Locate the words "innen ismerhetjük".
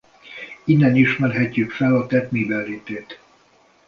0.65-1.71